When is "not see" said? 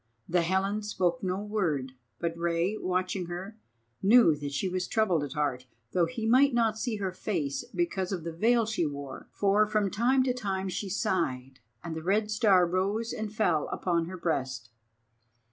6.55-6.95